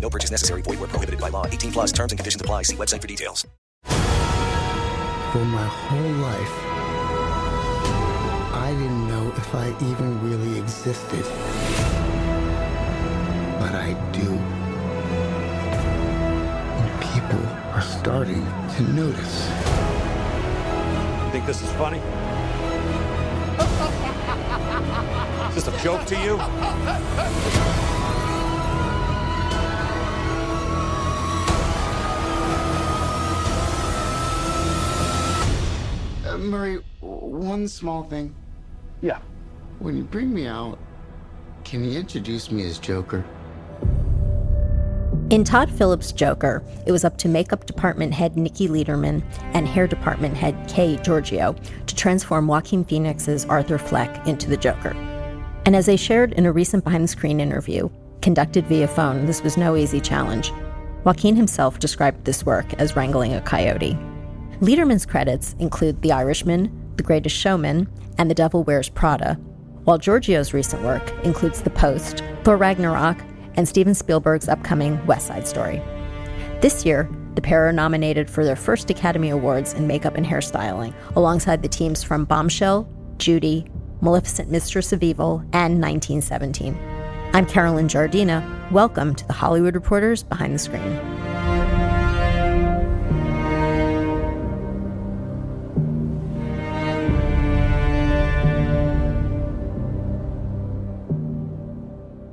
[0.00, 0.62] No purchase necessary.
[0.62, 1.44] Void were prohibited by law.
[1.46, 2.62] 18 plus terms and conditions apply.
[2.62, 3.46] See website for details.
[3.84, 6.52] For my whole life,
[8.52, 11.22] I didn't know if I even really existed.
[13.60, 14.38] But I do.
[16.80, 18.44] And people are starting
[18.76, 19.48] to notice.
[21.24, 21.98] You think this is funny?
[25.50, 26.38] Is this a joke to you?
[36.40, 38.34] Murray, one small thing.
[39.02, 39.20] Yeah.
[39.78, 40.78] When you bring me out,
[41.64, 43.24] can you introduce me as Joker?
[45.30, 49.22] In Todd Phillips' Joker, it was up to makeup department head Nicki Ledermann
[49.54, 54.90] and hair department head Kay Georgiou to transform Joaquin Phoenix's Arthur Fleck into the Joker.
[55.66, 57.88] And as they shared in a recent behind the screen interview,
[58.22, 60.52] conducted via phone, this was no easy challenge.
[61.04, 63.96] Joaquin himself described this work as wrangling a coyote.
[64.60, 69.36] Ledermann's credits include The Irishman, The Greatest Showman, and The Devil Wears Prada,
[69.84, 73.22] while Georgiou's recent work includes The Post, Thor Ragnarok,
[73.54, 75.80] and Steven Spielberg's upcoming West Side Story.
[76.60, 80.92] This year, the pair are nominated for their first Academy Awards in makeup and hairstyling,
[81.16, 83.66] alongside the teams from Bombshell, Judy,
[84.02, 86.78] Maleficent Mistress of Evil, and 1917.
[87.32, 88.70] I'm Carolyn Giardina.
[88.70, 91.19] Welcome to the Hollywood Reporters Behind the Screen.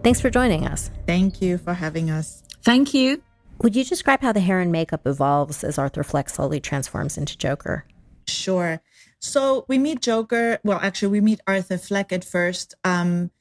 [0.08, 0.90] Thanks for joining us.
[1.06, 2.42] Thank you for having us.
[2.64, 3.22] Thank you.
[3.62, 7.38] Would you describe how the hair and makeup evolves as Arthur Fleck slowly transforms into
[7.38, 7.84] Joker?
[8.26, 8.80] Sure.
[9.20, 10.60] So we meet Joker.
[10.64, 13.32] Well, actually, we meet Arthur Fleck at first, um,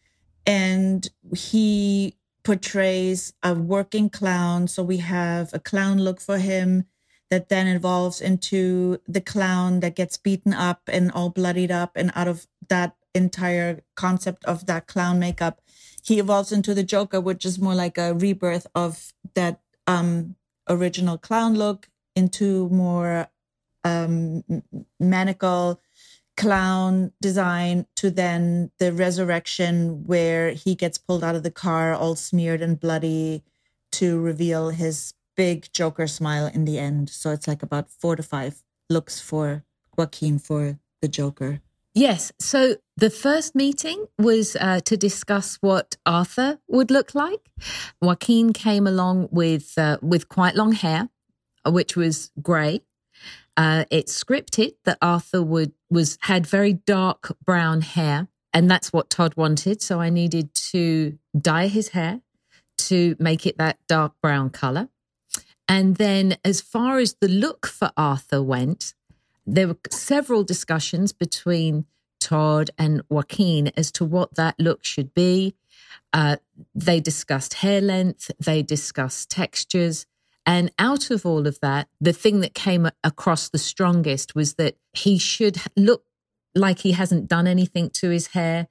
[0.44, 4.66] and he portrays a working clown.
[4.66, 6.86] So we have a clown look for him
[7.30, 11.92] that then evolves into the clown that gets beaten up and all bloodied up.
[11.94, 15.60] And out of that entire concept of that clown makeup,
[16.06, 20.36] he evolves into the Joker, which is more like a rebirth of that um,
[20.68, 23.28] original clown look into more
[23.84, 24.44] um,
[26.36, 32.14] clown design to then the resurrection where he gets pulled out of the car all
[32.14, 33.42] smeared and bloody
[33.90, 37.10] to reveal his big Joker smile in the end.
[37.10, 39.64] So it's like about four to five looks for
[39.96, 41.60] Joaquin for the Joker.
[41.96, 42.30] Yes.
[42.38, 47.40] So the first meeting was uh, to discuss what Arthur would look like.
[48.02, 51.08] Joaquin came along with uh, with quite long hair,
[51.64, 52.82] which was grey.
[53.56, 59.08] Uh, it's scripted that Arthur would was had very dark brown hair, and that's what
[59.08, 59.80] Todd wanted.
[59.80, 62.20] So I needed to dye his hair
[62.76, 64.90] to make it that dark brown color.
[65.66, 68.92] And then, as far as the look for Arthur went,
[69.46, 71.86] there were several discussions between
[72.20, 75.54] Todd and Joaquin as to what that look should be.
[76.12, 76.36] Uh,
[76.74, 80.06] they discussed hair length, they discussed textures.
[80.44, 84.76] And out of all of that, the thing that came across the strongest was that
[84.92, 86.04] he should look
[86.54, 88.68] like he hasn't done anything to his hair,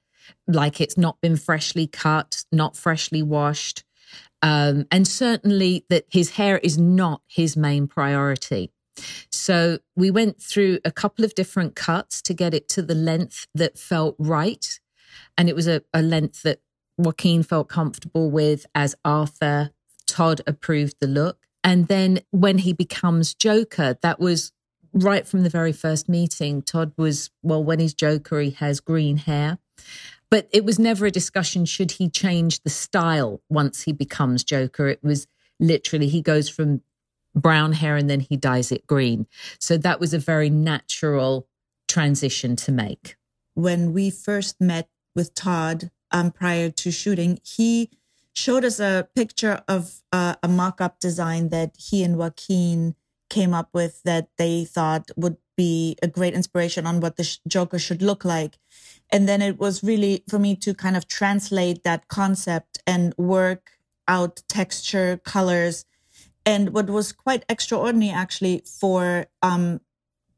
[0.48, 3.84] like it's not been freshly cut, not freshly washed.
[4.42, 8.72] Um, and certainly that his hair is not his main priority.
[9.30, 13.46] So we went through a couple of different cuts to get it to the length
[13.54, 14.80] that felt right.
[15.36, 16.60] And it was a, a length that
[16.98, 19.70] Joaquin felt comfortable with as Arthur.
[20.06, 21.38] Todd approved the look.
[21.62, 24.52] And then when he becomes Joker, that was
[24.92, 26.62] right from the very first meeting.
[26.62, 29.58] Todd was, well, when he's Joker, he has green hair.
[30.30, 34.88] But it was never a discussion should he change the style once he becomes Joker.
[34.88, 35.26] It was
[35.60, 36.82] literally he goes from
[37.36, 39.26] brown hair and then he dyes it green.
[39.60, 41.46] So that was a very natural
[41.88, 43.16] transition to make.
[43.54, 47.90] When we first met with Todd um, prior to shooting, he
[48.32, 52.94] showed us a picture of uh, a mock up design that he and Joaquin
[53.30, 57.78] came up with that they thought would be a great inspiration on what the Joker
[57.78, 58.58] should look like.
[59.10, 63.72] And then it was really for me to kind of translate that concept and work
[64.06, 65.84] out texture, colors.
[66.46, 69.80] And what was quite extraordinary actually for um,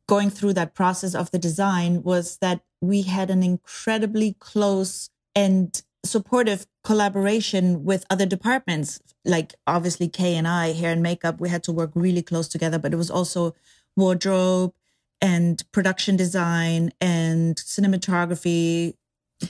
[0.08, 5.80] going through that process of the design was that we had an incredibly close and
[6.04, 9.00] supportive collaboration with other departments.
[9.24, 12.78] Like obviously Kay and I, hair and makeup, we had to work really close together,
[12.78, 13.54] but it was also
[13.94, 14.72] wardrobe
[15.20, 18.94] and production design and cinematography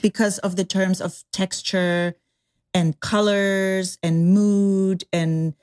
[0.01, 2.15] because of the terms of texture
[2.73, 5.53] and colors and mood and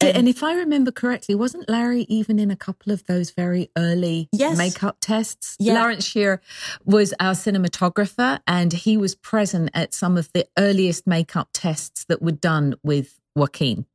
[0.00, 3.30] and, um, and, if I remember correctly, wasn't Larry even in a couple of those
[3.30, 4.56] very early yes.
[4.56, 5.56] makeup tests?
[5.58, 5.74] Yeah.
[5.74, 6.40] Lawrence Sher
[6.84, 12.22] was our cinematographer and he was present at some of the earliest makeup tests that
[12.22, 13.86] were done with Joaquin.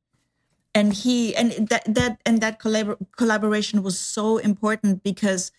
[0.74, 5.50] And he and that that and that collabor- collaboration was so important because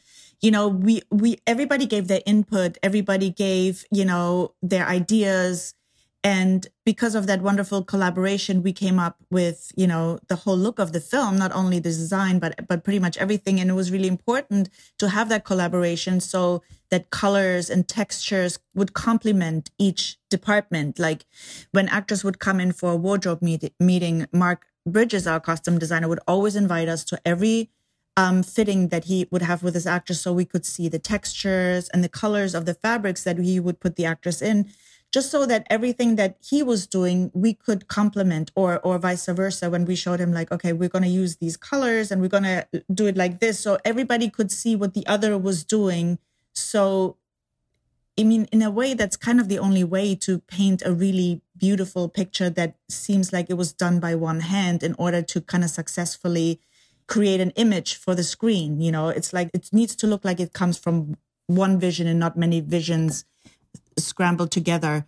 [0.42, 5.74] you know we we everybody gave their input everybody gave you know their ideas
[6.23, 10.77] and because of that wonderful collaboration we came up with you know the whole look
[10.77, 13.59] of the film not only the design but but pretty much everything.
[13.59, 14.69] And it was really important
[15.00, 21.00] to have that collaboration so that colors and textures would complement each department.
[21.00, 21.25] Like
[21.71, 26.07] when actors would come in for a wardrobe meet- meeting mark bridges our costume designer
[26.07, 27.69] would always invite us to every
[28.18, 31.88] um, fitting that he would have with his actors so we could see the textures
[31.89, 34.69] and the colors of the fabrics that he would put the actors in
[35.12, 39.69] just so that everything that he was doing we could complement or or vice versa
[39.69, 42.44] when we showed him like okay we're going to use these colors and we're going
[42.44, 43.60] to do it like this.
[43.60, 46.18] So everybody could see what the other was doing.
[46.54, 47.18] So
[48.19, 51.42] i mean in a way that's kind of the only way to paint a really
[51.57, 55.64] beautiful picture that seems like it was done by one hand in order to kind
[55.64, 56.60] of successfully
[57.07, 59.07] create an image for the screen you know?
[59.10, 61.16] It's like it needs to look like it comes from
[61.48, 63.25] one vision and not many visions
[64.01, 65.06] scrambled together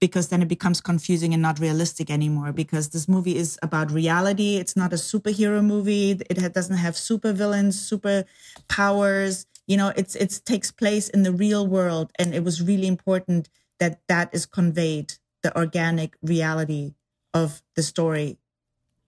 [0.00, 4.56] because then it becomes confusing and not realistic anymore because this movie is about reality.
[4.56, 6.12] It's not a superhero movie.
[6.28, 8.24] It doesn't have super villains super
[8.68, 12.86] powers you know it's it takes place in the real world and it was really
[12.86, 16.94] important that that is conveyed the organic reality
[17.32, 18.38] of the story.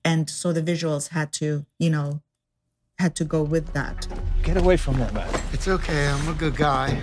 [0.05, 2.23] And so the visuals had to you know
[2.99, 4.06] had to go with that.
[4.43, 5.29] Get away from that man.
[5.52, 6.09] It's okay.
[6.09, 7.00] I'm a good guy.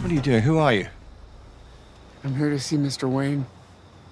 [0.00, 0.42] What are you doing?
[0.42, 0.86] Who are you
[2.24, 3.08] I'm here to see Mr.
[3.08, 3.46] Wayne.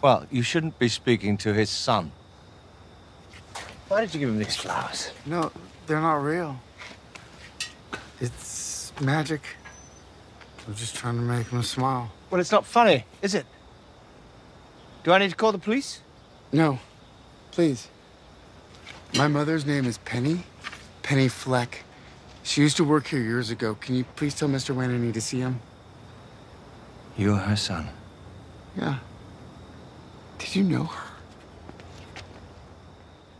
[0.02, 2.10] Well, you shouldn't be speaking to his son.
[3.88, 5.10] Why did you give him these flowers?
[5.26, 5.52] No,
[5.86, 6.60] they're not real.
[8.20, 9.42] It's magic.
[10.66, 12.10] I'm just trying to make him smile.
[12.30, 13.46] Well, it's not funny, is it?
[15.04, 16.00] Do I need to call the police?
[16.52, 16.78] No,
[17.50, 17.88] please.
[19.16, 20.44] My mother's name is Penny.
[21.02, 21.84] Penny Fleck.
[22.42, 23.74] She used to work here years ago.
[23.74, 24.74] Can you please tell Mr.
[24.74, 25.60] Wayne I need to see him?
[27.16, 27.88] You're her son.
[28.76, 28.98] Yeah.
[30.38, 31.10] Did you know her?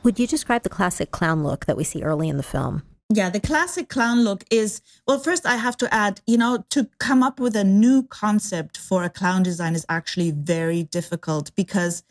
[0.02, 2.82] Would you describe the classic clown look that we see early in the film?
[3.12, 6.88] Yeah, the classic clown look is well, first I have to add, you know, to
[6.98, 12.04] come up with a new concept for a clown design is actually very difficult because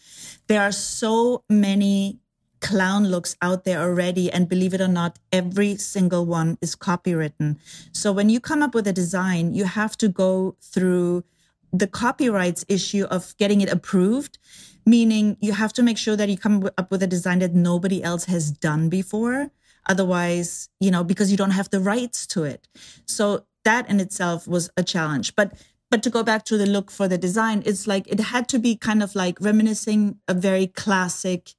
[0.47, 2.19] there are so many
[2.59, 4.31] clown looks out there already.
[4.31, 7.57] And believe it or not, every single one is copywritten.
[7.93, 11.23] So when you come up with a design, you have to go through
[11.71, 14.37] the copyrights issue of getting it approved,
[14.85, 18.03] meaning you have to make sure that you come up with a design that nobody
[18.03, 19.51] else has done before.
[19.87, 22.67] Otherwise, you know, because you don't have the rights to it.
[23.05, 25.35] So that in itself was a challenge.
[25.35, 25.53] But
[25.89, 28.59] but to go back to the look for the design, it's like it had to
[28.59, 31.55] be kind of like reminiscing a very classic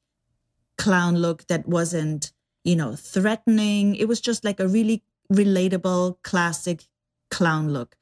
[0.79, 3.97] clown look that wasn't, you know, threatening.
[3.97, 5.03] It was just like a really
[5.33, 6.85] relatable classic
[7.31, 7.97] clown look.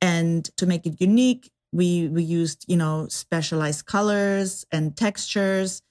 [0.00, 5.82] And to make it unique, we we used, you know, specialized colors and textures.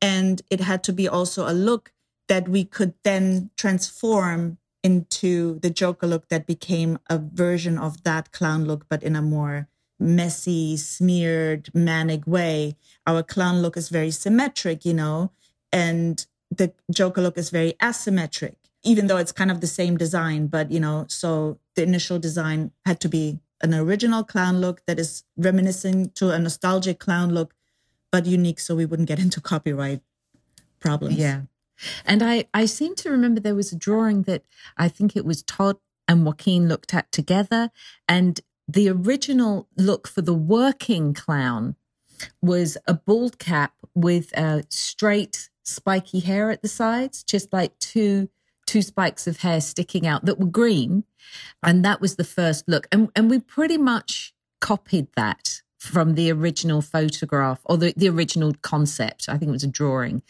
[0.00, 1.92] And it had to be also a look
[2.28, 8.30] that we could then transform into the Joker look that became a version of that
[8.32, 9.68] clown look, but in a more
[9.98, 12.76] messy, smeared, manic way.
[13.06, 15.32] Our clown look is very symmetric, you know,
[15.72, 20.46] and the Joker look is very asymmetric, even though it's kind of the same design.
[20.46, 24.98] But, you know, so the initial design had to be an original clown look that
[24.98, 27.54] is reminiscent to a nostalgic clown look,
[28.10, 30.00] but unique so we wouldn't get into copyright
[30.80, 31.16] problems.
[31.16, 31.42] Yeah.
[32.04, 34.44] And I, I seem to remember there was a drawing that
[34.76, 35.76] I think it was Todd
[36.08, 37.70] and Joaquin looked at together.
[38.08, 41.76] And the original look for the working clown
[42.40, 48.28] was a bald cap with a straight, spiky hair at the sides, just like two
[48.66, 51.04] two spikes of hair sticking out that were green.
[51.62, 52.86] And that was the first look.
[52.92, 58.52] And and we pretty much copied that from the original photograph or the, the original
[58.62, 59.28] concept.
[59.28, 60.22] I think it was a drawing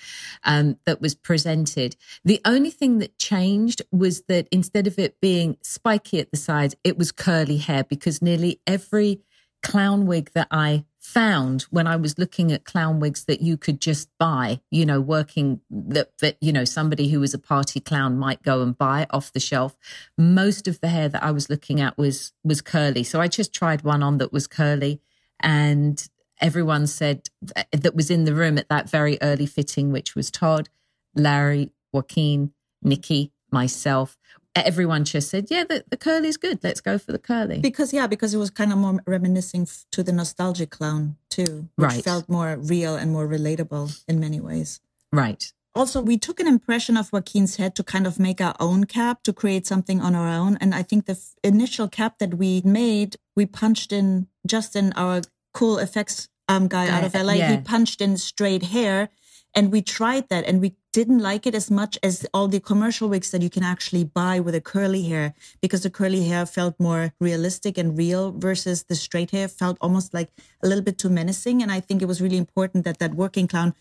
[0.44, 1.96] um, that was presented.
[2.24, 6.74] The only thing that changed was that instead of it being spiky at the sides,
[6.84, 9.20] it was curly hair because nearly every
[9.62, 13.80] clown wig that I found when I was looking at clown wigs that you could
[13.80, 18.18] just buy, you know, working that, that, you know, somebody who was a party clown
[18.18, 19.76] might go and buy off the shelf.
[20.18, 23.04] Most of the hair that I was looking at was, was curly.
[23.04, 25.00] So I just tried one on that was curly
[25.40, 26.08] and
[26.40, 27.28] everyone said
[27.70, 30.68] that was in the room at that very early fitting, which was Todd,
[31.14, 34.18] Larry, Joaquin, Nicki, myself.
[34.64, 36.60] Everyone just said, "Yeah, the, the curly's good.
[36.62, 40.02] Let's go for the curly." Because yeah, because it was kind of more reminiscing to
[40.02, 42.04] the nostalgic clown too, which Right.
[42.04, 44.80] felt more real and more relatable in many ways.
[45.12, 45.52] Right.
[45.74, 49.22] Also, we took an impression of Joaquin's head to kind of make our own cap
[49.24, 50.56] to create something on our own.
[50.58, 55.20] And I think the f- initial cap that we made, we punched in Justin, our
[55.52, 57.34] cool effects um, guy out of LA.
[57.34, 59.10] He punched in straight hair.
[59.54, 63.06] And we tried that and we didn't like it as much as all the commercial
[63.06, 66.74] wigs that you can actually buy with a curly hair because the curly hair felt
[66.80, 70.30] more realistic and real versus the straight hair felt almost like
[70.62, 71.62] a little bit too menacing.
[71.62, 73.74] And I think it was really important that that working clown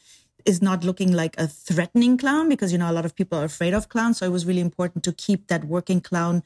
[0.44, 3.46] is not looking like a threatening clown because you know a lot of people are
[3.46, 6.44] afraid of clowns so it was really important to keep that working clown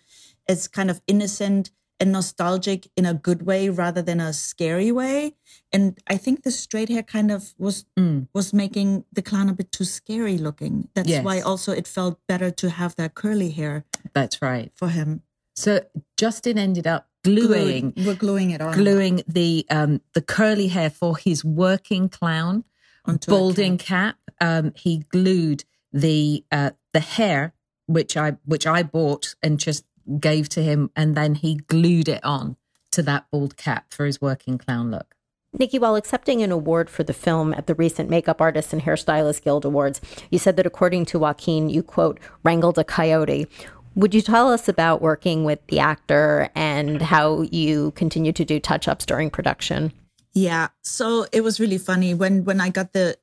[0.48, 5.36] as kind of innocent and nostalgic in a good way rather than a scary way
[5.74, 7.86] and i think the straight hair kind of was
[8.34, 11.24] was making the clown a bit too scary looking that's Yes.
[11.26, 14.72] why also it felt better to have that curly hair That's right.
[14.76, 15.22] for him
[15.56, 15.82] So
[16.18, 21.18] Justin ended up gluing, we're gluing it on gluing the um the curly hair for
[21.18, 22.64] his working clown
[23.06, 24.16] onto balding cap.
[24.16, 24.36] cap.
[24.50, 27.54] Um, he glued the uh, the hair,
[27.88, 29.84] which I which I bought and just
[30.20, 32.56] gave to him, and then he glued it on
[32.92, 35.16] to that bald cap for his working clown look.
[35.58, 39.44] Nicki, while accepting an award for the film at the recent Makeup Artists and Hairstylists
[39.44, 40.00] Guild Awards,
[40.30, 43.48] you said that according to Joaquin, you quote, wrangled a coyote.
[43.96, 48.60] Would you tell us about working with the actor and how you continue to do
[48.60, 49.92] touch ups during production?
[50.34, 50.68] Yeah.
[50.84, 53.18] So it was really funny when when I got the,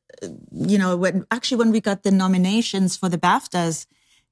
[0.51, 3.87] you know, when actually when we got the nominations for the BAFTAs,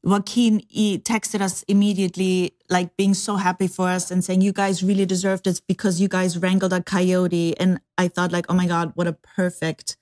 [0.05, 4.83] Joaquin he texted us immediately, like being so happy for us and saying, "You guys
[4.83, 8.67] really deserved it because you guys wrangled a coyote." And I thought, like, oh my
[8.67, 9.97] god, what a perfect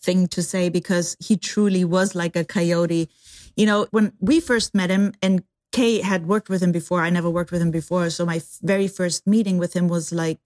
[0.00, 3.08] thing to say because he truly was like a coyote.
[3.56, 5.42] You know, when we first met him and
[5.78, 8.10] Kay had worked with him before, I never worked with him before.
[8.10, 10.40] So my very first meeting with him was like,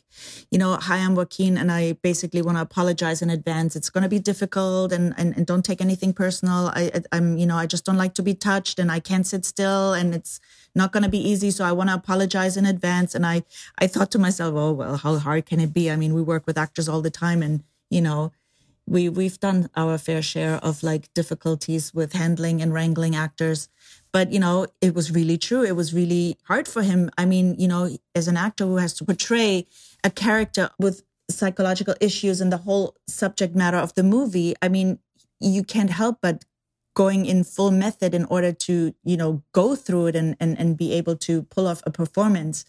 [0.51, 3.75] you know, hi, I'm Joaquin, and I basically want to apologize in advance.
[3.75, 6.61] It's going to be difficult, and, and and don't take anything personal.
[6.81, 9.27] I I- I'm, you know, I just don't like to be touched, and I can't
[9.27, 10.39] sit still, and it's
[10.75, 11.51] not going to be easy.
[11.51, 13.15] So I want to apologize in advance.
[13.17, 13.37] And I
[13.85, 15.91] I thought to myself, oh well, how hard can it be?
[15.91, 17.55] I mean, we work with actors all the time, and
[17.97, 18.21] you know,
[18.87, 23.69] we we've done our fair share of like difficulties with handling and wrangling actors
[24.13, 25.63] but you know it was really true.
[25.63, 27.11] It was really hard for him.
[27.19, 29.67] I mean you know as an actor who has to portray
[30.05, 34.99] a character with psychological issues and the whole subject matter of the movie i mean
[35.41, 36.45] you can't help but
[36.95, 40.77] going in full method in order to you know go through it and and, and
[40.77, 42.65] be able to pull off a performance.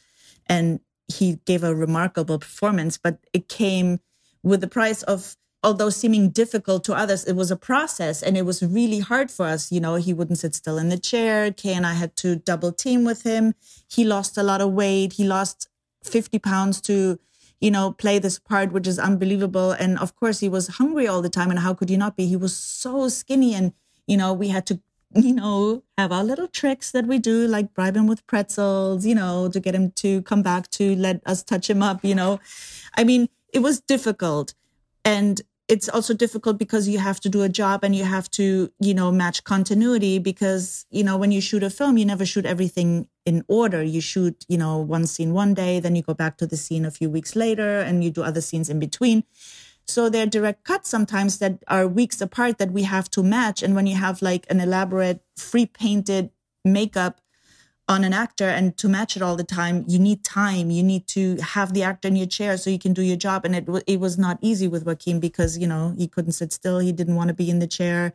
[0.48, 4.00] And he gave a remarkable performance but it came
[4.42, 8.46] with the price of although seeming difficult to others it was a process and it
[8.46, 11.52] was really hard for us you know he wouldn't sit still in the chair.
[11.52, 13.56] Kay and i had to double team with him.
[13.90, 15.14] He lost a lot of weight.
[15.14, 15.70] He lost
[16.04, 17.20] 50 pounds to
[17.62, 19.72] you know play this part which is unbelievable.
[19.72, 22.28] And of course he was hungry all the time and how could you not be?
[22.28, 23.74] He was so skinny and
[24.06, 24.82] you know we had to
[25.16, 29.14] you know have our little tricks that we do like bribe him with pretzels you
[29.14, 32.40] know to get him to come back to let us touch him up you know.
[32.98, 34.56] I mean it was difficult.
[35.06, 35.42] And
[35.74, 38.94] it's also difficult because you have to do a job and you have to you
[38.94, 43.08] know match continuity because you know when you shoot a film you never shoot everything
[43.26, 43.82] in order.
[43.82, 46.86] You shoot you know one scene one day then you go back to the scene
[46.86, 49.24] a few weeks later and you do other scenes in between.
[49.88, 53.64] So there are direct cuts sometimes that are weeks apart that we have to match.
[53.64, 56.30] And when you have like an elaborate free painted
[56.64, 57.20] makeup
[57.88, 61.06] on an actor and to match it all the time you need time you need
[61.08, 63.68] to have the actor in your chair so you can do your job and it
[63.88, 67.16] it was not easy with Joaquin because you know he couldn't sit still he didn't
[67.16, 68.14] want to be in the chair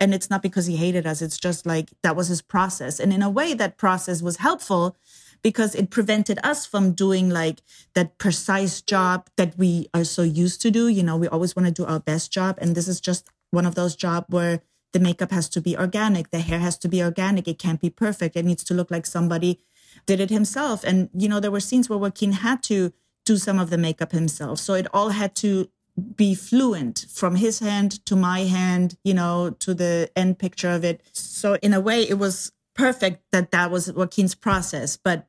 [0.00, 1.20] And it's not because he hated us.
[1.22, 2.98] It's just like that was his process.
[2.98, 4.96] And in a way, that process was helpful
[5.42, 7.62] because it prevented us from doing like
[7.94, 10.88] that precise job that we are so used to do.
[10.88, 12.58] You know, we always want to do our best job.
[12.60, 14.62] And this is just one of those jobs where
[14.92, 16.30] the makeup has to be organic.
[16.30, 17.46] The hair has to be organic.
[17.46, 18.36] It can't be perfect.
[18.36, 19.60] It needs to look like somebody
[20.06, 20.84] did it himself.
[20.84, 22.92] And, you know, there were scenes where Joaquin had to
[23.24, 24.58] do some of the makeup himself.
[24.58, 25.68] So it all had to
[26.16, 30.84] be fluent from his hand to my hand, you know, to the end picture of
[30.84, 31.02] it.
[31.12, 34.96] So in a way, it was perfect that that was Joaquin's process.
[34.96, 35.26] But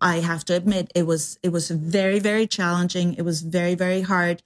[0.00, 3.14] I have to admit, it was it was very very challenging.
[3.14, 4.42] It was very very hard.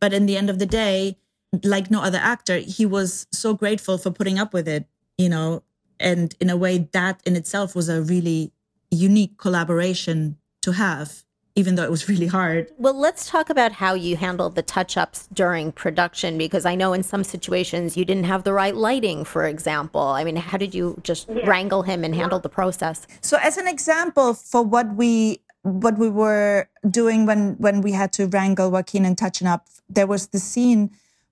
[0.00, 1.18] But in the end of the day,
[1.64, 4.86] like no other actor, he was so grateful for putting up with it,
[5.18, 5.62] you know.
[5.98, 8.52] And in a way, that in itself was a really
[8.90, 11.24] unique collaboration to have
[11.56, 12.70] even though it was really hard.
[12.78, 16.92] Well, let's talk about how you handled the touch ups during production because I know
[16.92, 20.00] in some situations you didn't have the right lighting, for example.
[20.00, 21.46] I mean, how did you just yeah.
[21.46, 23.06] wrangle him and handle the process?
[23.20, 28.12] So, as an example for what we what we were doing when when we had
[28.14, 30.90] to wrangle Joaquin and touching up, there was the scene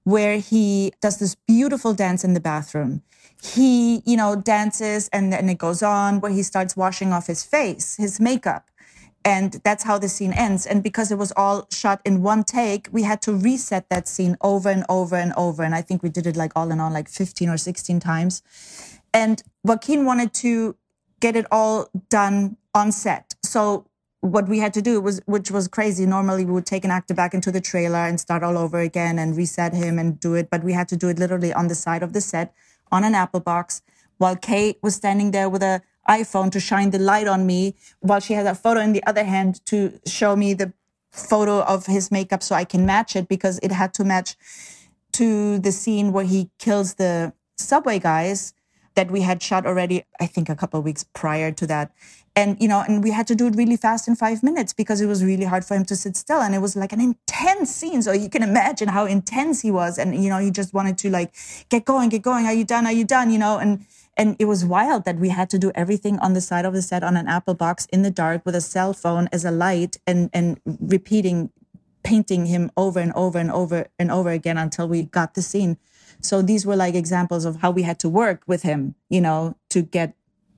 [0.09, 3.03] where he does this beautiful dance in the bathroom.
[3.43, 7.45] He, you know, dances and then it goes on where he starts washing off his
[7.45, 8.69] face, his makeup
[9.25, 10.67] and that's how the scene ends.
[10.67, 14.37] And because it was all shot in one take, we had to reset that scene
[14.41, 15.63] over and over and over.
[15.63, 18.43] And I think we did it like all in all, like 15 or 16 times.
[19.13, 20.77] And Joaquin wanted to
[21.21, 23.35] get it all done on set.
[23.43, 23.87] So
[24.21, 26.05] what we had to do was, which was crazy.
[26.05, 29.19] Normally we would take an actor back into the trailer and start all over again
[29.19, 30.51] and reset him and do it.
[30.51, 32.53] But we had to do it literally on the side of the set
[32.91, 33.83] on an Apple box
[34.19, 38.21] while Kay was standing there with a iPhone to shine the light on me while
[38.21, 40.73] she has a photo in the other hand to show me the
[41.11, 44.37] photo of his makeup so I can match it because it had to match
[45.13, 48.55] to the scene where he kills the subway guys
[48.99, 51.93] that we had shot already, I think a couple of weeks prior to that.
[52.35, 55.01] And, you know, and we had to do it really fast in five minutes because
[55.01, 56.41] it was really hard for him to sit still.
[56.41, 58.03] And it was like an intense scene.
[58.03, 59.99] So you can imagine how intense he was.
[59.99, 61.33] And, you know, he just wanted to like,
[61.69, 62.47] get going, get going.
[62.47, 62.87] Are you done?
[62.87, 63.31] Are you done?
[63.31, 66.41] You know, and, and it was wild that we had to do everything on the
[66.41, 69.29] side of the set on an Apple box in the dark with a cell phone
[69.31, 71.51] as a light and, and repeating,
[72.03, 75.79] painting him over and over and over and over again until we got the scene.
[76.21, 79.57] So these were like examples of how we had to work with him, you know,
[79.71, 80.15] to get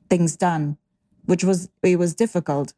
[0.09, 0.79] things done,
[1.27, 2.73] which was, it was difficult,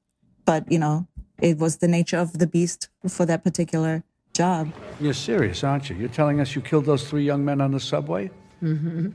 [0.45, 1.07] but, you know,
[1.41, 4.73] it was the nature of the beast for that particular job.
[5.01, 5.97] You're serious, aren't you?
[5.97, 8.31] You're telling us you killed those three young men on the subway?
[8.63, 9.11] Mm-hmm.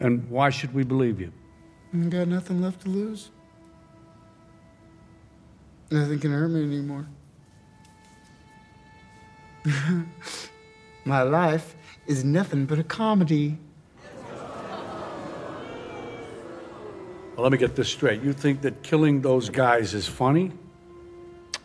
[0.00, 1.32] And why should we believe you?
[1.92, 3.30] You got nothing left to lose.
[5.90, 7.06] Nothing can hurt me anymore.
[11.04, 13.58] My life is nothing but a comedy.
[17.36, 18.22] Well, let me get this straight.
[18.22, 20.52] You think that killing those guys is funny?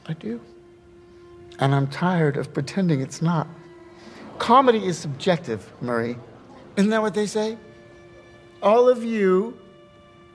[0.07, 0.41] I do.
[1.59, 3.47] And I'm tired of pretending it's not.
[4.39, 6.17] Comedy is subjective, Murray.
[6.75, 7.57] Isn't that what they say?
[8.61, 9.57] all of you,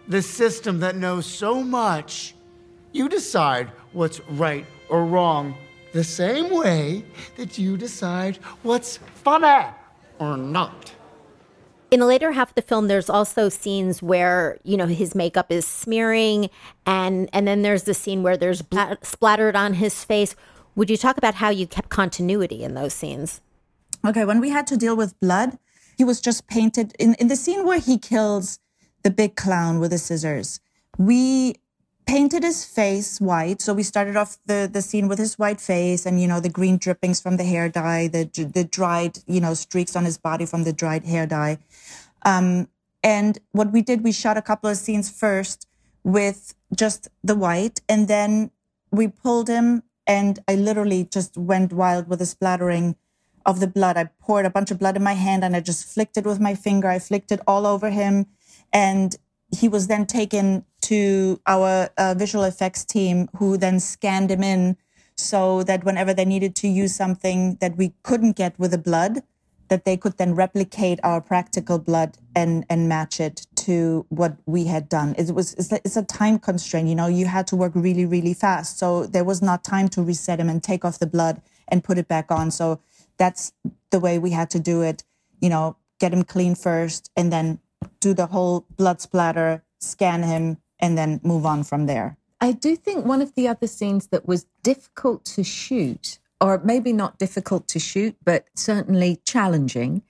[0.09, 2.35] the system that knows so much,
[2.93, 5.55] you decide what's right or wrong
[5.93, 7.05] the same way
[7.37, 9.67] that you decide what's funny
[10.25, 10.95] or not.
[11.91, 15.53] In the later half of the film, there's also scenes where you know his makeup
[15.53, 16.51] is smearing,
[16.87, 20.35] and and then there's the scene where there's blood splattered on his face.
[20.75, 23.41] Would you talk about how you kept continuity in those scenes?
[24.05, 25.57] Okay, when we had to deal with blood,
[25.97, 28.59] he was just painted in, in the scene where he kills
[29.03, 30.61] the big clown with the scissors.
[30.99, 31.57] We
[32.07, 33.61] painted his face white.
[33.61, 36.49] So we started off the, the scene with his white face and, you know, the
[36.49, 40.47] green drippings from the hair dye, the, the dried, you know, streaks on his body
[40.47, 41.59] from the dried hair dye.
[42.25, 42.69] Um,
[43.03, 45.67] and what we did, we shot a couple of scenes first
[46.03, 48.51] with just the white and then
[48.91, 52.97] we pulled him and I literally just went wild with the splattering
[53.47, 53.97] of the blood.
[53.97, 56.41] I poured a bunch of blood in my hand and I just flicked it with
[56.41, 56.89] my finger.
[56.89, 58.27] I flicked it all over him.
[58.73, 59.17] And
[59.55, 64.77] he was then taken to our uh, visual effects team who then scanned him in
[65.17, 69.23] so that whenever they needed to use something that we couldn't get with the blood,
[69.69, 74.67] that they could then replicate our practical blood and and match it to what we
[74.67, 75.15] had done.
[75.17, 77.07] It was it's a, it's a time constraint, you know.
[77.07, 80.51] You had to work really really fast, so there was not time to reset him
[80.51, 82.51] and take off the blood and put it back on.
[82.51, 82.81] So
[83.17, 83.53] that's
[83.91, 85.03] the way we had to do it.
[85.41, 87.59] You know, get him clean first and then
[88.01, 92.17] do the whole blood splatter, scan him, and then move on from there.
[92.41, 96.93] I do think one of the other scenes that was difficult to shoot, or maybe
[96.93, 100.03] not difficult to shoot, but certainly challenging,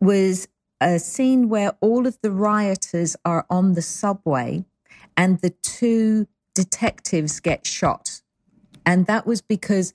[0.00, 0.46] was
[0.80, 4.64] a scene where all of the rioters are on the subway
[5.16, 8.22] and the two detectives get shot.
[8.86, 9.92] And that was because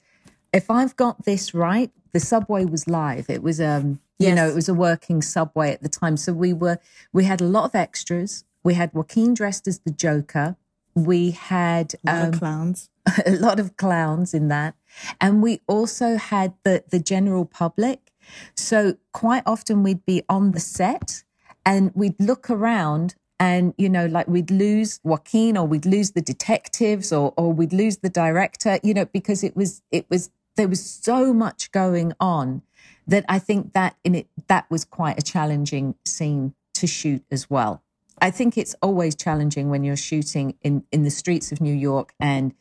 [0.52, 3.30] if I've got this right, the subway was live.
[3.30, 4.36] It was um you Yes.
[4.38, 6.15] know, it was a working subway at the time.
[6.17, 6.78] So we were
[7.12, 8.43] we had a lot of extras.
[8.65, 10.58] We had Joaquin dressed as the Joker.
[10.95, 12.89] We had Lot of um, clowns.
[13.25, 14.73] a lot of clowns in that.
[15.21, 18.12] And we also had the, the general public.
[18.56, 21.23] So quite often we'd be on the set
[21.63, 26.21] and we'd look around and, you know, like we'd lose Joaquin or we'd lose the
[26.21, 30.67] detectives or, or we'd lose the director, you know, because it was, it was, there
[30.67, 32.63] was so much going on
[33.06, 37.47] that I think that in it, that was quite a challenging scene to shoot as
[37.47, 37.84] well.
[38.21, 42.13] I think it's always challenging when you're shooting in, in the streets of New York
[42.19, 42.54] and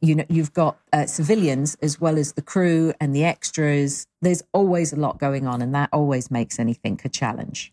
[0.00, 4.06] you know you've got uh, civilians as well as the crew and the extras.
[4.22, 7.72] There's always a lot going on, and that always makes anything a challenge.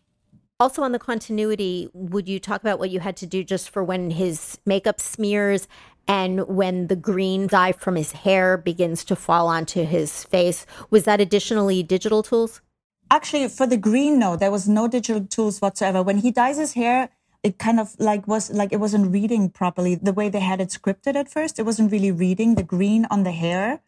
[0.58, 3.84] Also, on the continuity, would you talk about what you had to do just for
[3.84, 5.68] when his makeup smears
[6.08, 10.64] and when the green dye from his hair begins to fall onto his face?
[10.88, 12.62] Was that additionally digital tools?
[13.10, 16.02] Actually, for the green, no, there was no digital tools whatsoever.
[16.02, 17.10] When he dyes his hair,
[17.46, 20.70] it kind of like was like it wasn't reading properly the way they had it
[20.70, 21.60] scripted at first.
[21.60, 23.82] It wasn't really reading the green on the hair.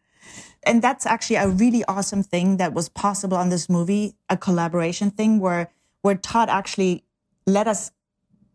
[0.63, 5.11] And that's actually a really awesome thing that was possible on this movie, a collaboration
[5.11, 5.71] thing where
[6.03, 7.03] where Todd actually
[7.45, 7.91] let us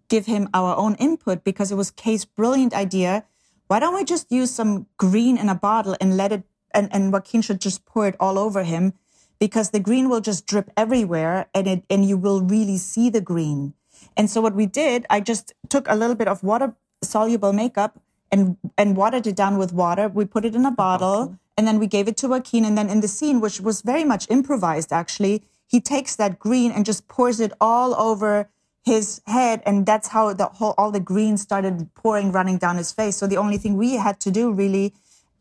[0.08, 3.26] give him our own input because it was Kay's brilliant idea.
[3.66, 7.12] Why don't we just use some green in a bottle and let it and, and
[7.12, 8.94] Joaquin should just pour it all over him
[9.38, 13.20] because the green will just drip everywhere and it and you will really see the
[13.20, 13.74] green.
[14.16, 18.00] And so what we did, I just took a little bit of water soluble makeup
[18.30, 20.08] and and watered it down with water.
[20.08, 22.64] We put it in a bottle and then we gave it to Joaquin.
[22.64, 26.70] And then in the scene, which was very much improvised actually, he takes that green
[26.72, 28.48] and just pours it all over
[28.84, 32.92] his head and that's how the whole all the green started pouring running down his
[32.92, 34.92] face so the only thing we had to do really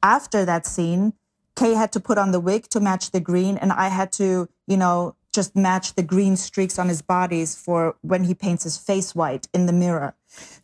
[0.01, 1.11] after that scene
[1.57, 4.47] kay had to put on the wig to match the green and i had to
[4.65, 8.77] you know just match the green streaks on his bodies for when he paints his
[8.77, 10.13] face white in the mirror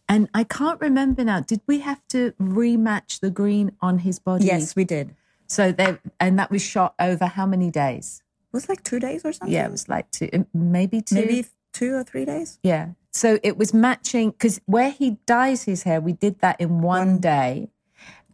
[0.08, 1.40] And I can't remember now.
[1.42, 4.46] Did we have to rematch the green on his body?
[4.46, 5.16] yes we did
[5.48, 8.22] So there, and that was shot over how many days?
[8.52, 11.16] it was like two days or something Yeah, it was like two, um, maybe two.
[11.16, 12.86] maybe two or three days Yeah.
[13.12, 17.18] So it was matching because where he dyes his hair, we did that in one
[17.20, 17.70] day.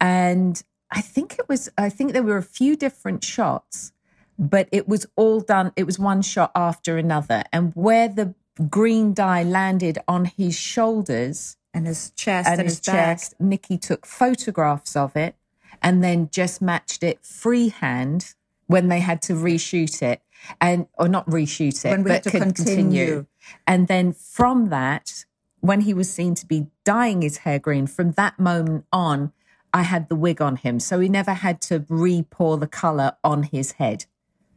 [0.00, 3.92] And I think it was, I think there were a few different shots,
[4.38, 5.72] but it was all done.
[5.76, 7.44] It was one shot after another.
[7.52, 8.34] And where the
[8.70, 12.94] green dye landed on his shoulders and his chest and, and, his, his, back.
[13.18, 15.36] chest, Nicki took photographs of it
[15.82, 18.34] and then just matched it freehand
[18.66, 20.22] when they had to reshoot it
[20.60, 23.26] and or not reshoot it When we but had to con- continue.
[23.66, 25.24] and then from that
[25.60, 29.32] when he was seen to be dyeing his hair green from that moment on
[29.72, 33.44] i had the wig on him so he never had to re-pour the color on
[33.44, 34.06] his head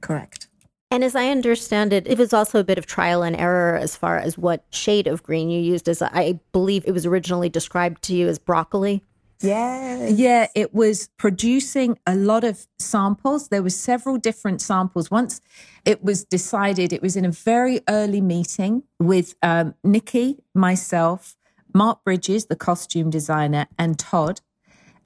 [0.01, 0.49] correct
[0.91, 3.95] And as I understand it, it was also a bit of trial and error as
[3.95, 5.87] far as what shade of green you used.
[5.87, 9.03] As I believe it was originally described to you as broccoli.
[9.41, 13.49] yeah Yeah, it was producing a lot of samples.
[13.49, 15.11] There were several different samples.
[15.11, 15.41] Once
[15.85, 21.35] it was decided, it was in a very early meeting with um, Nicki, myself,
[21.73, 24.41] Mark Bridges, the costume designer, and Todd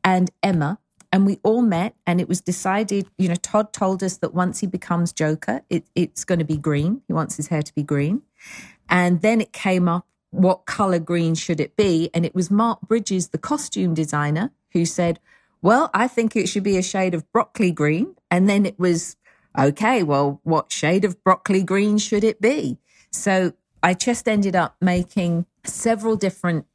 [0.04, 0.80] and Emma.
[1.14, 3.08] And we all met, and it was decided.
[3.20, 6.58] You know, Todd told us that once he becomes Joker, it, it's going to be
[6.58, 7.04] green.
[7.08, 8.24] He wants his hair to be green.
[8.90, 12.10] And then it came up what color green should it be?
[12.14, 15.20] And it was Mark Bridges, the costume designer, who said,
[15.62, 18.16] Well, I think it should be a shade of broccoli green.
[18.32, 19.16] And then it was,
[19.58, 22.80] okay, well, what shade of broccoli green should it be?
[23.12, 26.66] So I just ended up making several different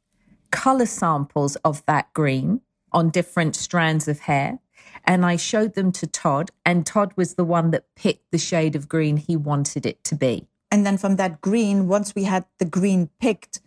[0.51, 4.59] color samples of that green on different strands of hair.
[5.05, 8.75] And I showed them to Todd, and Todd was the one that picked the shade
[8.75, 10.47] of green he wanted it to be.
[10.71, 13.61] And then from that green, once we had the green picked,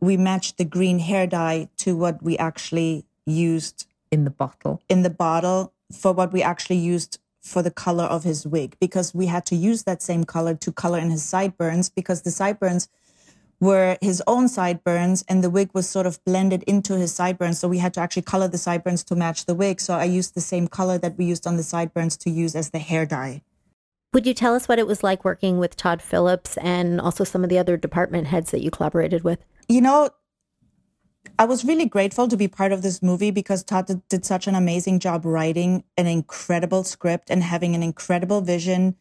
[0.00, 4.82] we matched the green hair dye to what we actually used in the bottle.
[4.88, 9.14] In the bottle for what we actually used for the color of his wig because
[9.14, 12.88] we had to use that same color to color in his sideburns because the sideburns
[13.60, 17.58] were his own sideburns and the wig was sort of blended into his sideburns.
[17.58, 19.80] So we had to actually color the sideburns to match the wig.
[19.80, 22.70] So I used the same color that we used on the sideburns to use as
[22.70, 23.42] the hair dye.
[24.12, 27.44] Would you tell us what it was like working with Todd Phillips and also some
[27.44, 29.44] of the other department heads that you collaborated with?
[29.68, 30.10] You know,
[31.38, 34.46] I was really grateful to be part of this movie because Todd did, did such
[34.46, 38.96] an amazing job writing an incredible script and having an incredible vision.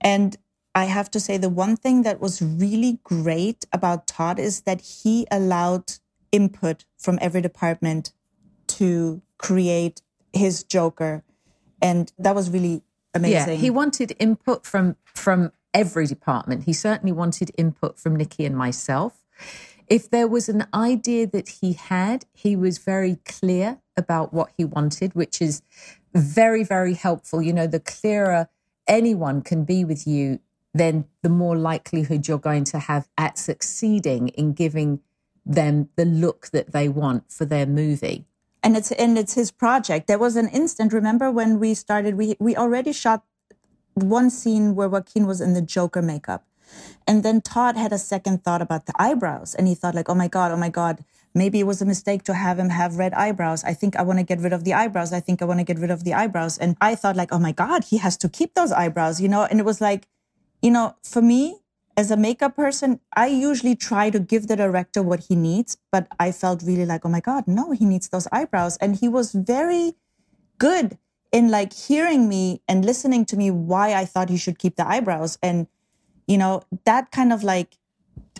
[0.00, 0.36] And
[0.74, 4.80] I have to say the one thing that was really great about Todd is that
[4.80, 5.94] he allowed
[6.30, 8.12] input from every department
[8.68, 10.00] to create
[10.32, 11.22] his Joker.
[11.82, 12.82] And that was really
[13.12, 13.54] amazing.
[13.54, 16.64] Yeah, he wanted input from from every department.
[16.64, 19.24] He certainly wanted input from Nicki and myself.
[19.88, 24.64] If there was an idea that he had, he was very clear about what he
[24.64, 25.62] wanted, which is
[26.14, 27.42] very, very helpful.
[27.42, 28.48] You know, the clearer
[28.86, 30.40] anyone can be with you,
[30.74, 35.00] then the more likelihood you're going to have at succeeding in giving
[35.44, 38.24] them the look that they want for their movie.
[38.62, 40.06] And it's and it's his project.
[40.06, 43.24] There was an instant, remember when we started, we we already shot
[43.94, 46.46] one scene where Joaquin was in the Joker makeup.
[47.06, 49.54] And then Todd had a second thought about the eyebrows.
[49.54, 51.04] And he thought, like, oh my God, oh my God,
[51.34, 53.64] maybe it was a mistake to have him have red eyebrows.
[53.64, 55.12] I think I want to get rid of the eyebrows.
[55.12, 56.56] I think I want to get rid of the eyebrows.
[56.56, 59.44] And I thought, like, oh my God, he has to keep those eyebrows, you know?
[59.44, 60.06] And it was like,
[60.62, 61.58] you know, for me,
[61.96, 66.06] as a makeup person, I usually try to give the director what he needs, but
[66.18, 68.78] I felt really like, oh my God, no, he needs those eyebrows.
[68.78, 69.94] And he was very
[70.58, 70.96] good
[71.32, 74.88] in like hearing me and listening to me why I thought he should keep the
[74.88, 75.38] eyebrows.
[75.42, 75.66] And,
[76.26, 77.76] you know, that kind of like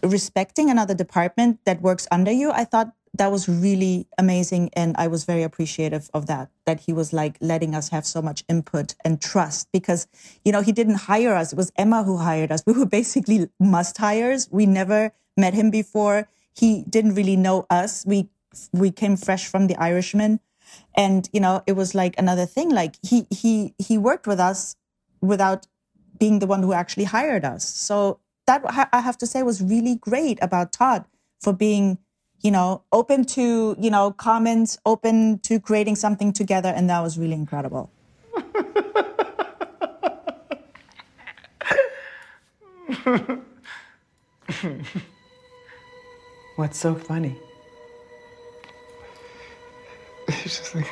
[0.02, 4.70] respecting another department that works under you, I thought that was really amazing.
[4.72, 8.22] And I was very appreciative of that, that he was like letting us have so
[8.22, 10.06] much input and trust because,
[10.44, 11.52] you know, he didn't hire us.
[11.52, 12.62] It was Emma who hired us.
[12.66, 14.48] We were basically must hires.
[14.50, 16.28] We never met him before.
[16.54, 18.04] He didn't really know us.
[18.06, 18.30] We,
[18.72, 20.40] we came fresh from the Irishman.
[20.94, 22.70] And, you know, it was like another thing.
[22.70, 24.76] Like he, he, he worked with us
[25.20, 25.66] without
[26.18, 27.68] being the one who actually hired us.
[27.68, 31.04] So that I have to say was really great about Todd
[31.40, 31.98] for being
[32.42, 36.68] you know, open to, you know, comments, open to creating something together.
[36.68, 37.90] And that was really incredible.
[46.56, 47.36] What's so funny?
[50.28, 50.86] It's just like,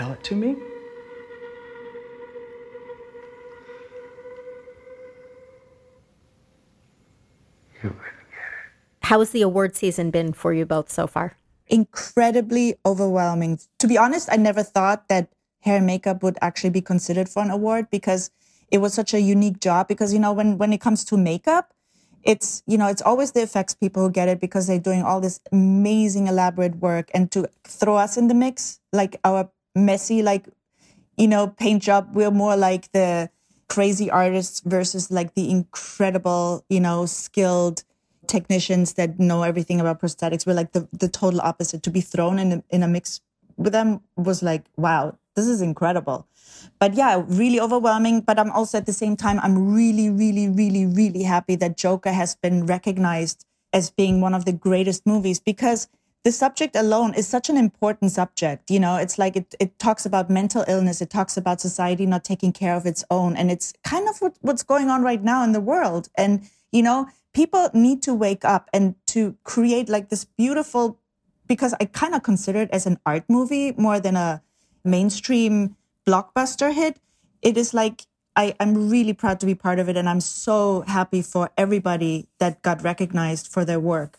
[0.00, 0.56] tell it to me?
[9.02, 11.36] How has the award season been for you both so far?
[11.66, 13.58] Incredibly overwhelming.
[13.80, 15.28] To be honest, I never thought that
[15.60, 18.30] hair and makeup would actually be considered for an award because
[18.70, 19.88] it was such a unique job.
[19.88, 21.74] Because, you know, when, when it comes to makeup,
[22.22, 25.22] it's you know it's always the effects people who get it because they're doing all
[25.22, 30.48] this amazing elaborate work and to throw us in the mix like our messy like
[31.16, 32.10] you know paint job.
[32.14, 33.30] We're more like the
[33.68, 37.84] crazy artists versus like the incredible you know skilled
[38.26, 40.46] technicians that know everything about prosthetics.
[40.46, 41.82] We're like the, the total opposite.
[41.82, 43.20] To be thrown in a, in a mix
[43.56, 46.26] with them was like wow this is incredible.
[46.78, 48.20] But yeah, really overwhelming.
[48.20, 52.12] But I'm also at the same time, I'm really, really, really, really happy that Joker
[52.12, 55.88] has been recognized as being one of the greatest movies because
[56.22, 58.70] the subject alone is such an important subject.
[58.70, 61.00] You know, it's like it, it talks about mental illness.
[61.00, 63.36] It talks about society not taking care of its own.
[63.36, 66.08] And it's kind of what, what's going on right now in the world.
[66.16, 70.98] And, you know, people need to wake up and to create like this beautiful,
[71.46, 74.42] because I kind of consider it as an art movie more than a
[74.84, 76.98] mainstream blockbuster hit,
[77.40, 78.06] it is like
[78.36, 79.96] I, am really proud to be part of it.
[79.96, 84.18] And I'm so happy for everybody that got recognized for their work.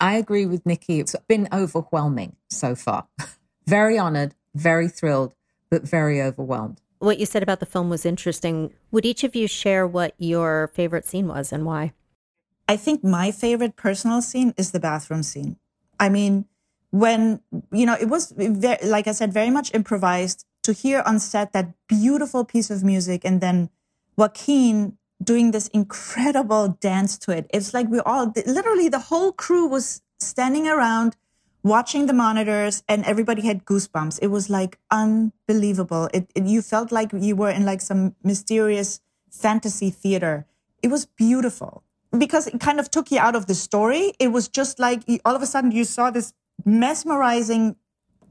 [0.00, 0.98] I agree with Nicki.
[0.98, 3.06] It's been overwhelming so far.
[3.66, 5.34] very honored, very thrilled,
[5.70, 6.80] but very overwhelmed.
[6.98, 8.72] What you said about the film was interesting.
[8.90, 11.92] Would each of you share what your favorite scene was and why?
[12.68, 15.56] I think my favorite personal scene is the bathroom scene.
[15.98, 16.46] I mean,
[16.90, 17.40] when,
[17.72, 21.52] you know, it was, very, like I said, very much improvised to hear on set
[21.52, 23.70] that beautiful piece of music and then
[24.16, 27.48] Joaquin doing this incredible dance to it.
[27.52, 31.16] It's like we all, literally the whole crew was standing around
[31.62, 34.18] watching the monitors and everybody had goosebumps.
[34.22, 36.08] It was like unbelievable.
[36.14, 40.46] It, it, you felt like you were in like some mysterious fantasy theater.
[40.82, 41.84] It was beautiful
[42.16, 44.14] because it kind of took you out of the story.
[44.18, 46.32] It was just like all of a sudden you saw this
[46.64, 47.76] mesmerizing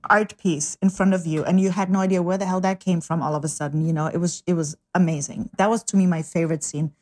[0.10, 2.80] art piece in front of you and you had no idea where the hell that
[2.80, 4.08] came from all of a sudden you know?
[4.08, 5.50] It was it was amazing.
[5.58, 6.94] That was to me my favorite scene.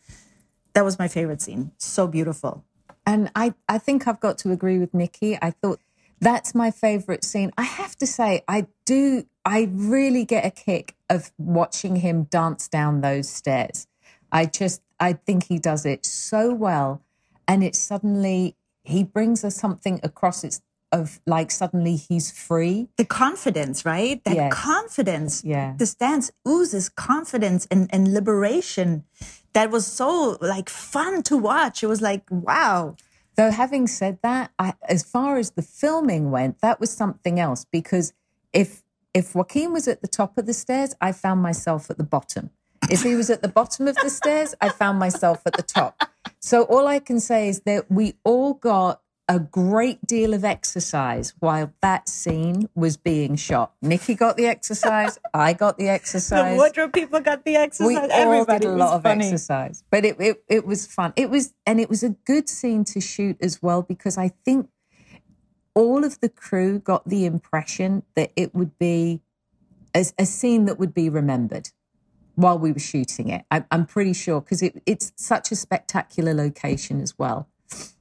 [0.73, 1.71] That was my favorite scene.
[1.77, 2.63] So beautiful.
[3.05, 5.37] And i i think i've got to agree with nicki.
[5.41, 5.79] I thought
[6.19, 7.51] that's my favorite scene.
[7.57, 12.67] I have to say i do i really get a kick of watching him dance
[12.67, 13.87] down those stairs.
[14.31, 17.03] I just I think he does it so well.
[17.47, 20.43] And it's suddenly, he brings us something across.
[20.43, 22.87] It's of like suddenly he's free.
[22.97, 24.23] The confidence, right?
[24.23, 24.53] That Yes.
[24.53, 25.43] confidence.
[25.43, 25.73] Yeah.
[25.77, 29.03] This dance oozes confidence and, and liberation.
[29.53, 31.83] That was so like fun to watch.
[31.83, 32.95] It was like, wow.
[33.35, 37.65] Though having said that, I, as far as the filming went, that was something else
[37.71, 38.13] because
[38.53, 42.03] if if Joaquin was at the top of the stairs, I found myself at the
[42.03, 42.51] bottom.
[42.89, 46.03] If he was at the bottom of the stairs, I found myself at the top.
[46.39, 51.33] So all I can say is that we all got a great deal of exercise
[51.39, 53.73] while that scene was being shot.
[53.81, 56.53] Nicki got the exercise, I got the exercise.
[56.53, 57.87] The wardrobe people got the exercise.
[57.89, 59.25] We all did a lot of funny.
[59.25, 61.13] exercise, but it, it it was fun.
[61.15, 64.69] It was and it was a good scene to shoot as well because I think
[65.73, 69.21] all of the crew got the impression that it would be
[69.93, 71.69] a, a scene that would be remembered
[72.35, 73.43] while we were shooting it.
[73.51, 77.49] I, I'm pretty sure because it, it's such a spectacular location as well.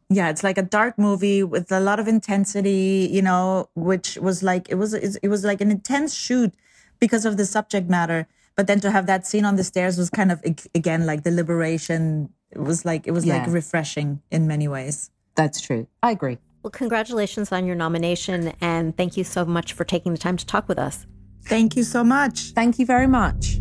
[0.08, 4.42] Yeah, it's like a dark movie with a lot of intensity, you know, which was
[4.42, 6.54] like it was it was like an intense shoot
[7.00, 8.28] because of the subject matter.
[8.54, 10.42] But then to have that scene on the stairs was kind of
[10.74, 12.30] again like the liberation.
[12.52, 15.10] It was like it was like refreshing in many ways.
[15.34, 15.86] That's true.
[16.02, 16.38] I agree.
[16.62, 20.46] Well, congratulations on your nomination, and thank you so much for taking the time to
[20.46, 21.06] talk with us.
[21.44, 22.52] Thank you so much.
[22.54, 23.60] Thank you very much.